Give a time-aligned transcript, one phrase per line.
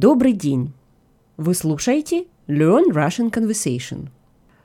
[0.00, 0.74] Добрый день!
[1.36, 4.10] Вы слушаете Learn Russian Conversation.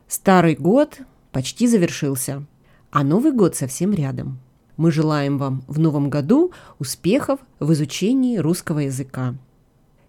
[0.07, 0.99] Старый год
[1.31, 2.45] почти завершился,
[2.91, 4.37] а Новый год совсем рядом.
[4.77, 9.33] Мы желаем вам в новом году успехов в изучении русского языка.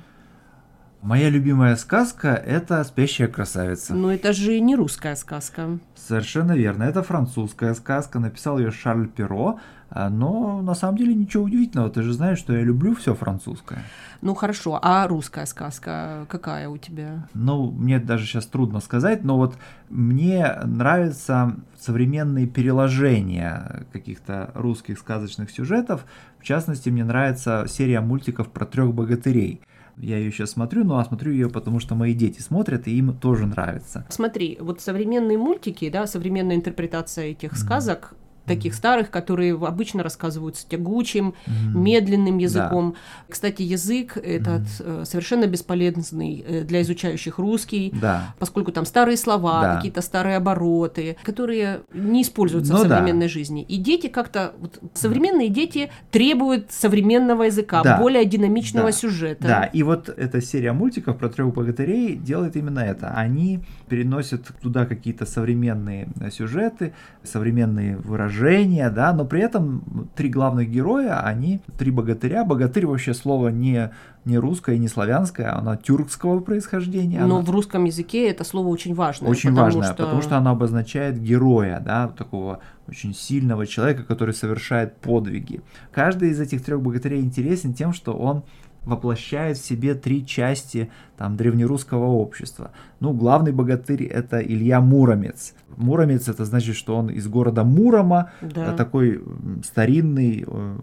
[1.03, 3.95] Моя любимая сказка– это «Спящая красавица».
[3.95, 5.81] Но это же не русская сказка.
[5.97, 6.85] Совершенно верно.
[6.85, 8.21] Это французская сказка.
[8.21, 9.59] Написал ее Шарль Перро.
[9.95, 11.91] А, но на самом деле ничего удивительного.
[11.91, 13.85] Ты же знаешь, что я люблю все французское.
[14.23, 17.29] Ну хорошо, а русская сказка какая у тебя?
[17.35, 19.57] Ну, мне даже сейчас трудно сказать, но вот
[19.91, 26.07] мне нравятся современные переложения каких-то русских сказочных сюжетов.
[26.39, 29.61] В частности, мне нравится серия мультиков про трех богатырей.
[29.99, 32.97] Я ее сейчас смотрю, но ну, а смотрю ее, потому что мои дети смотрят, и
[32.97, 34.07] им тоже нравится.
[34.09, 38.15] Смотри, вот современные мультики, да, современная интерпретация этих сказок,
[38.47, 41.79] таких старых, которые обычно рассказываются тягучим, mm-hmm.
[41.79, 42.93] медленным языком.
[42.93, 42.99] Да.
[43.29, 45.05] Кстати, язык этот mm-hmm.
[45.05, 48.35] совершенно бесполезный э, для изучающих русский, да.
[48.39, 49.77] поскольку там старые слова, да.
[49.77, 53.33] какие-то старые обороты, которые не используются ну, в современной да.
[53.33, 53.63] жизни.
[53.63, 57.99] И дети как-то вот, современные дети требуют современного языка, да.
[57.99, 58.93] более динамичного да.
[58.93, 59.47] сюжета.
[59.47, 63.11] Да, и вот эта серия мультиков про трех богатырей делает именно это.
[63.11, 70.29] Они переносят туда какие-то современные э, сюжеты, современные выражения выражения, да, но при этом три
[70.29, 72.45] главных героя, они три богатыря.
[72.45, 73.91] Богатырь вообще слово не,
[74.25, 77.21] не русское, не славянское, оно тюркского происхождения.
[77.21, 77.41] Но оно...
[77.43, 79.31] в русском языке это слово очень важное.
[79.31, 79.97] Очень потому важное, что...
[79.97, 85.61] потому что оно обозначает героя, да, такого очень сильного человека, который совершает подвиги.
[85.93, 88.43] Каждый из этих трех богатырей интересен тем, что он
[88.85, 92.73] воплощает в себе три части там, древнерусского общества.
[93.01, 95.55] Ну, главный богатырь это Илья Муромец.
[95.77, 98.75] Муромец это значит, что он из города Мурома, да.
[98.75, 99.23] такой
[99.65, 100.77] старинный э,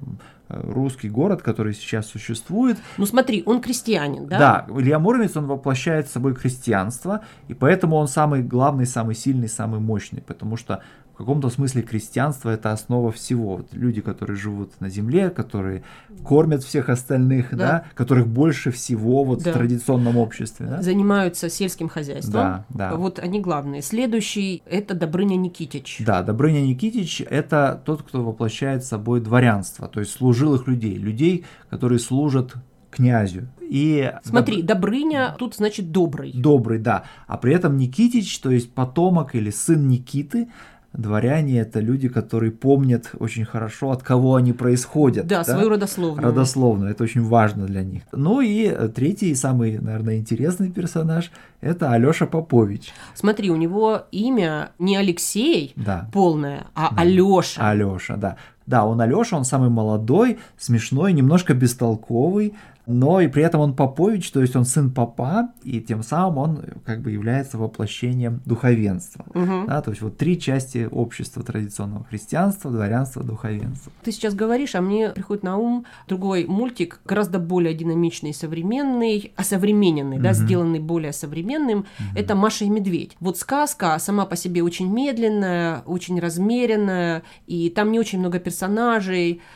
[0.49, 2.77] русский город, который сейчас существует.
[2.97, 4.65] Ну смотри, он крестьянин, да?
[4.67, 9.79] Да, Илья Муромец, он воплощает собой христианство, и поэтому он самый главный, самый сильный, самый
[9.79, 10.81] мощный, потому что
[11.19, 13.57] каком-то смысле крестьянство это основа всего.
[13.57, 15.83] Вот люди, которые живут на земле, которые
[16.23, 19.51] кормят всех остальных, да, да которых больше всего вот да.
[19.51, 20.65] в традиционном обществе.
[20.65, 20.81] Да?
[20.81, 22.33] Занимаются сельским хозяйством.
[22.33, 22.95] Да, да.
[22.95, 23.81] Вот они главные.
[23.81, 25.97] Следующий это Добрыня Никитич.
[26.05, 31.99] Да, Добрыня Никитич это тот, кто воплощает собой дворянство, то есть служилых людей, людей, которые
[31.99, 32.53] служат
[32.91, 33.49] князю.
[33.61, 34.79] И Смотри, доб...
[34.79, 36.31] Добрыня тут значит добрый.
[36.33, 37.03] Добрый, да.
[37.27, 40.47] А при этом Никитич, то есть потомок или сын Никиты,
[40.93, 45.27] Дворяне это люди, которые помнят очень хорошо, от кого они происходят.
[45.27, 45.53] Да, да?
[45.53, 46.27] свою родословную.
[46.27, 48.03] Родословную, это очень важно для них.
[48.11, 52.91] Ну и э, третий, самый, наверное, интересный персонаж– это Алёша Попович.
[53.13, 56.09] Смотри, у него имя не Алексей да.
[56.11, 57.01] полное, а да.
[57.01, 57.69] Алёша.
[57.69, 58.37] Алёша, да.
[58.69, 62.53] Да, он Алёша, он самый молодой, смешной, немножко бестолковый,
[62.89, 66.63] но и при этом он Попович, то есть он сын папа, и тем самым он
[66.85, 69.25] как бы является воплощением духовенства.
[69.35, 69.67] Угу.
[69.67, 73.91] Да, то есть вот три части общества традиционного христианства, дворянства, духовенства.
[74.03, 80.17] Ты сейчас говоришь, а мне приходит на ум другой мультик, гораздо более динамичный, современный, осовремененный,
[80.17, 80.23] угу.
[80.23, 81.79] да, сделанный более современным.
[81.79, 82.19] Угу.
[82.19, 83.15] Это Маша и Медведь.
[83.19, 88.58] Вот сказка сама по себе очень медленная, очень размеренная, и там не очень много персонажей.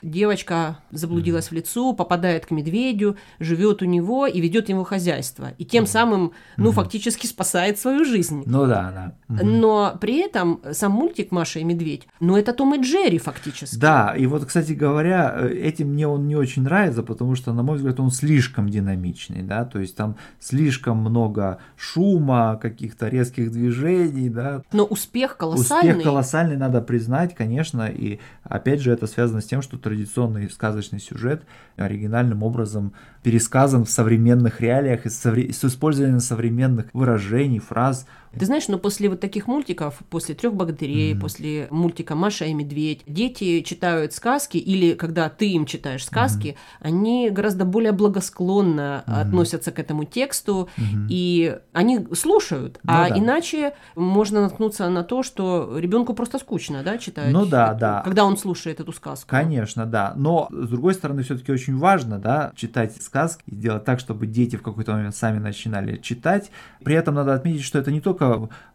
[0.01, 5.51] Девочка заблудилась в лесу, попадает к медведю, живет у него и ведет его хозяйство.
[5.57, 8.43] И тем самым, ну, фактически спасает свою жизнь.
[8.45, 12.81] Ну да, mm Но при этом сам мультик «Маша и медведь», ну, это Том и
[12.81, 13.75] Джерри фактически.
[13.75, 17.63] Да, и вот, кстати говоря, э, этим мне он не очень нравится, потому что, на
[17.63, 24.29] мой взгляд, он слишком динамичный, да, то есть там слишком много шума, каких-то резких движений,
[24.29, 24.63] да.
[24.71, 25.91] Но успех колоссальный.
[25.91, 30.99] Успех колоссальный, надо признать, конечно, и опять же это связано с тем, что традиционный сказочный
[30.99, 31.43] сюжет
[31.75, 32.93] оригинальным образом
[33.23, 35.25] пересказан в современных реалиях и с,
[35.65, 38.05] использованием современных выражений, фраз.
[38.37, 41.19] Ты знаешь, но после вот таких мультиков, после трех богатырей, mm-hmm.
[41.19, 46.87] после мультика Маша и Медведь, дети читают сказки, или когда ты им читаешь сказки, mm-hmm.
[46.87, 49.21] они гораздо более благосклонно mm-hmm.
[49.21, 51.07] относятся к этому тексту, mm-hmm.
[51.09, 52.79] и они слушают.
[52.83, 53.17] Ну, а да.
[53.17, 57.31] иначе можно наткнуться на то, что ребенку просто скучно, да, читать.
[57.31, 58.01] Ну да, да.
[58.03, 59.29] Когда он слушает эту сказку.
[59.29, 60.13] Конечно, да.
[60.15, 64.55] Но, с другой стороны, все-таки очень важно, да, читать сказки и делать так, чтобы дети
[64.55, 66.51] в какой-то момент сами начинали читать.
[66.83, 68.22] При этом надо отметить, что это не только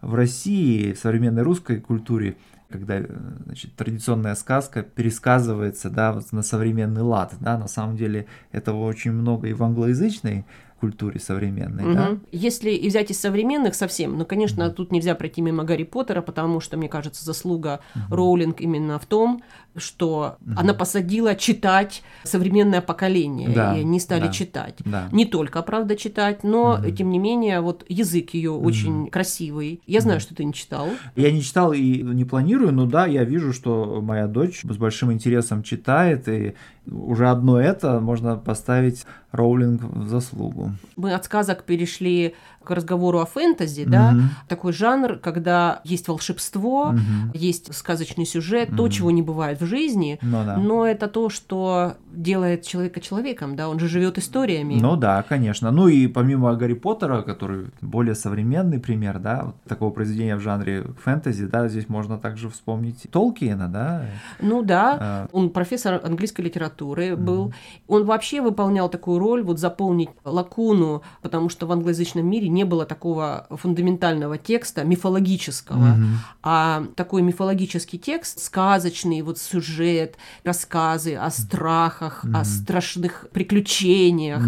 [0.01, 2.37] в России, в современной русской культуре
[2.71, 3.01] когда
[3.47, 7.35] значит, традиционная сказка пересказывается да, на современный лад.
[7.41, 10.45] Да, на самом деле этого очень много и в англоязычной
[10.79, 11.85] культуре современной.
[11.85, 11.95] Угу.
[11.95, 12.19] Да?
[12.33, 14.75] Если и взять из современных совсем, ну, конечно, угу.
[14.75, 18.17] тут нельзя пройти мимо Гарри Поттера, потому что, мне кажется, заслуга угу.
[18.17, 19.43] Роулинг именно в том,
[19.77, 20.55] что угу.
[20.57, 24.77] она посадила читать современное поколение, да, и они стали да, читать.
[24.85, 25.09] Да.
[25.13, 26.91] Не только, правда, читать, но, угу.
[26.91, 28.67] тем не менее, вот язык ее угу.
[28.67, 29.81] очень красивый.
[29.87, 30.23] Я знаю, угу.
[30.23, 30.89] что ты не читал.
[31.17, 35.13] Я не читал и не планирую, но да, я вижу, что моя дочь с большим
[35.13, 36.55] интересом читает, и
[36.91, 40.73] уже одно это можно поставить Роулинг в заслугу.
[40.97, 43.91] Мы от сказок перешли к разговору о фэнтези, угу.
[43.91, 44.15] да,
[44.47, 46.99] такой жанр, когда есть волшебство, угу.
[47.33, 48.77] есть сказочный сюжет, угу.
[48.77, 50.57] то, чего не бывает в жизни, ну, да.
[50.57, 54.75] но это то, что делает человека человеком, да, он же живет историями.
[54.81, 55.71] Ну да, конечно.
[55.71, 60.87] Ну и помимо Гарри Поттера, который более современный пример, да, вот такого произведения в жанре
[61.03, 64.03] фэнтези, да, здесь можно также вспомнить Толкиена, да.
[64.41, 65.29] Ну да, а...
[65.33, 67.55] он профессор английской литературы был, угу.
[67.87, 72.85] он вообще выполнял такую роль, вот заполнить лакуну, потому что в англоязычном мире не было
[72.85, 75.97] такого фундаментального текста, мифологического,
[76.43, 84.43] а такой мифологический текст, сказочный вот сюжет, рассказы о страхах, о страшных приключениях,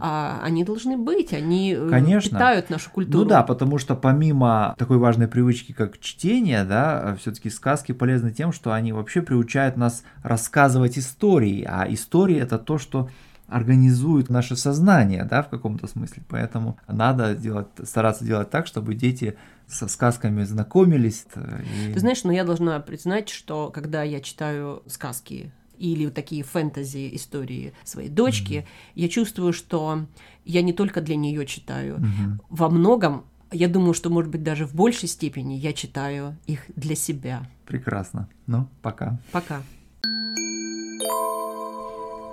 [0.00, 2.30] а, они должны быть, они э, Конечно.
[2.30, 3.24] питают нашу культуру.
[3.24, 8.52] Ну да, потому что помимо такой важной привычки, как чтение, да, все-таки сказки полезны тем,
[8.52, 13.08] что они вообще приучают нас рассказывать истории, а истории это то, что
[13.48, 16.22] организуют наше сознание, да, в каком-то смысле.
[16.28, 19.36] Поэтому надо делать, стараться делать так, чтобы дети
[19.66, 21.26] со сказками знакомились.
[21.34, 21.92] Э, и...
[21.92, 27.74] Ты знаешь, но я должна признать, что когда я читаю сказки или такие фэнтези истории
[27.82, 28.92] своей дочки, mm-hmm.
[28.94, 30.06] я чувствую, что
[30.44, 31.96] я не только для нее читаю.
[31.96, 32.44] Mm-hmm.
[32.50, 36.94] Во многом, я думаю, что, может быть, даже в большей степени я читаю их для
[36.94, 37.42] себя.
[37.66, 38.28] Прекрасно.
[38.46, 39.18] Ну, пока.
[39.32, 39.60] Пока.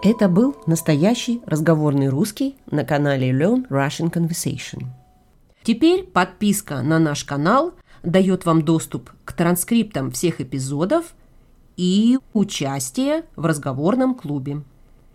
[0.04, 4.86] Это был настоящий разговорный русский на канале Learn Russian Conversation.
[5.62, 11.14] Теперь подписка на наш канал дает вам доступ к транскриптам всех эпизодов
[11.78, 14.64] и участие в разговорном клубе.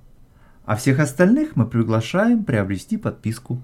[0.64, 3.62] А всех остальных мы приглашаем приобрести подписку.